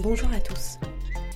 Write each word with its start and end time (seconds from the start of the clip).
Bonjour 0.00 0.28
à 0.32 0.38
tous. 0.38 0.78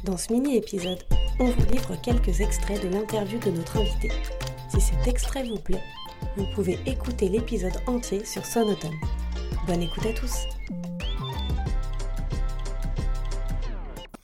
Dans 0.05 0.17
ce 0.17 0.33
mini-épisode, 0.33 1.03
on 1.41 1.47
vous 1.47 1.67
livre 1.73 1.97
quelques 2.01 2.41
extraits 2.41 2.81
de 2.81 2.89
l'interview 2.91 3.41
de 3.41 3.51
notre 3.51 3.79
invité. 3.79 4.13
Si 4.69 4.81
cet 4.81 5.09
extrait 5.09 5.43
vous 5.43 5.59
plaît, 5.59 5.83
vous 6.37 6.47
pouvez 6.55 6.79
écouter 6.87 7.29
l'épisode 7.29 7.73
entier 7.89 8.25
sur 8.25 8.47
Sonoton. 8.47 8.93
Bonne 9.67 9.83
écoute 9.83 10.07
à 10.07 10.13
tous. 10.13 10.47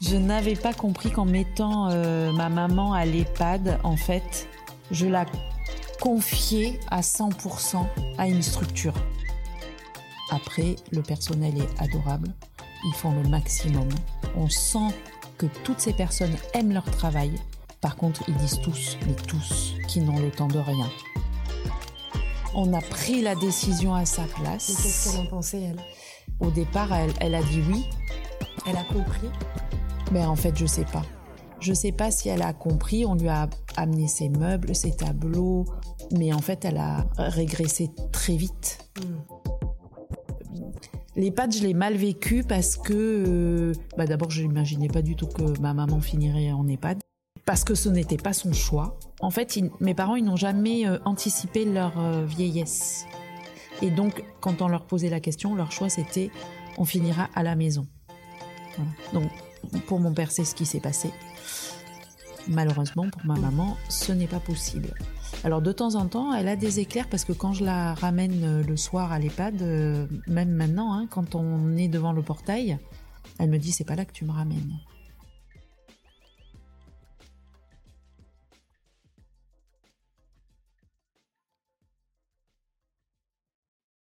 Je 0.00 0.16
n'avais 0.16 0.54
pas 0.54 0.72
compris 0.72 1.10
qu'en 1.10 1.24
mettant 1.24 1.90
euh, 1.90 2.30
ma 2.30 2.48
maman 2.48 2.92
à 2.92 3.04
l'EHPAD, 3.04 3.80
en 3.82 3.96
fait, 3.96 4.48
je 4.92 5.06
la 5.06 5.26
confiais 6.00 6.78
à 6.92 7.00
100% 7.00 7.84
à 8.18 8.28
une 8.28 8.42
structure. 8.42 8.94
Après, 10.30 10.76
le 10.92 11.02
personnel 11.02 11.54
est 11.58 11.82
adorable, 11.82 12.28
ils 12.84 12.94
font 12.94 13.12
le 13.12 13.28
maximum. 13.28 13.88
On 14.36 14.48
sent 14.48 14.94
que 15.36 15.46
toutes 15.64 15.80
ces 15.80 15.92
personnes 15.92 16.36
aiment 16.54 16.72
leur 16.72 16.84
travail. 16.90 17.32
Par 17.80 17.96
contre, 17.96 18.22
ils 18.28 18.36
disent 18.36 18.60
tous, 18.60 18.96
mais 19.06 19.14
tous, 19.14 19.74
qu'ils 19.86 20.04
n'ont 20.04 20.18
le 20.18 20.30
temps 20.30 20.48
de 20.48 20.58
rien. 20.58 20.88
On 22.54 22.72
a 22.72 22.80
pris 22.80 23.22
la 23.22 23.34
décision 23.34 23.94
à 23.94 24.04
sa 24.04 24.24
place. 24.24 24.70
Et 24.70 24.74
qu'est-ce 24.74 25.12
qu'elle 25.12 25.20
en 25.20 25.26
pensait, 25.26 25.62
elle? 25.62 25.80
Au 26.40 26.50
départ, 26.50 26.92
elle, 26.92 27.12
elle 27.20 27.34
a 27.34 27.42
dit 27.42 27.62
oui, 27.70 27.88
Elle 28.66 28.76
a 28.76 28.84
compris? 28.84 29.28
Mais 30.12 30.24
en 30.24 30.36
fait, 30.36 30.56
je 30.56 30.66
sais 30.66 30.84
pas. 30.84 31.04
Je 31.60 31.72
sais 31.72 31.92
pas 31.92 32.10
si 32.10 32.28
elle 32.28 32.42
a 32.42 32.52
compris. 32.52 33.04
On 33.06 33.14
lui 33.14 33.28
a 33.28 33.48
amené 33.76 34.08
ses 34.08 34.28
meubles, 34.28 34.74
ses 34.74 34.94
tableaux, 34.94 35.64
mais 36.16 36.32
en 36.32 36.38
fait, 36.38 36.64
elle 36.64 36.78
a 36.78 37.06
régressé 37.16 37.90
très 38.12 38.36
vite. 38.36 38.90
L'EHPAD, 41.18 41.52
je 41.52 41.64
l'ai 41.64 41.74
mal 41.74 41.96
vécu 41.96 42.44
parce 42.44 42.76
que, 42.76 42.92
euh, 42.94 43.72
bah 43.96 44.06
d'abord, 44.06 44.30
je 44.30 44.40
n'imaginais 44.42 44.86
pas 44.86 45.02
du 45.02 45.16
tout 45.16 45.26
que 45.26 45.58
ma 45.60 45.74
maman 45.74 46.00
finirait 46.00 46.52
en 46.52 46.68
EHPAD. 46.68 47.00
Parce 47.44 47.64
que 47.64 47.74
ce 47.74 47.88
n'était 47.88 48.16
pas 48.16 48.32
son 48.32 48.52
choix. 48.52 49.00
En 49.20 49.30
fait, 49.30 49.58
mes 49.80 49.94
parents, 49.94 50.14
ils 50.14 50.24
n'ont 50.24 50.36
jamais 50.36 50.86
euh, 50.86 50.98
anticipé 51.04 51.64
leur 51.64 51.98
euh, 51.98 52.24
vieillesse. 52.24 53.04
Et 53.82 53.90
donc, 53.90 54.22
quand 54.40 54.62
on 54.62 54.68
leur 54.68 54.86
posait 54.86 55.08
la 55.08 55.18
question, 55.18 55.56
leur 55.56 55.72
choix, 55.72 55.88
c'était 55.88 56.30
on 56.76 56.84
finira 56.84 57.28
à 57.34 57.42
la 57.42 57.56
maison. 57.56 57.88
Voilà. 58.76 58.92
Donc, 59.12 59.84
pour 59.86 59.98
mon 59.98 60.14
père, 60.14 60.30
c'est 60.30 60.44
ce 60.44 60.54
qui 60.54 60.66
s'est 60.66 60.78
passé. 60.78 61.10
Malheureusement, 62.46 63.08
pour 63.10 63.24
ma 63.24 63.34
maman, 63.34 63.76
ce 63.88 64.12
n'est 64.12 64.26
pas 64.26 64.40
possible. 64.40 64.94
Alors 65.44 65.60
de 65.60 65.72
temps 65.72 65.94
en 65.94 66.06
temps, 66.06 66.32
elle 66.32 66.48
a 66.48 66.56
des 66.56 66.80
éclairs 66.80 67.08
parce 67.08 67.24
que 67.24 67.32
quand 67.32 67.52
je 67.52 67.64
la 67.64 67.94
ramène 67.94 68.44
euh, 68.44 68.62
le 68.62 68.76
soir 68.76 69.12
à 69.12 69.18
l'EHPAD, 69.18 69.62
euh, 69.62 70.06
même 70.26 70.50
maintenant, 70.50 70.94
hein, 70.94 71.06
quand 71.10 71.34
on 71.34 71.76
est 71.76 71.88
devant 71.88 72.12
le 72.12 72.22
portail, 72.22 72.78
elle 73.38 73.50
me 73.50 73.58
dit 73.58 73.72
c'est 73.72 73.84
pas 73.84 73.94
là 73.94 74.04
que 74.04 74.12
tu 74.12 74.24
me 74.24 74.32
ramènes. 74.32 74.78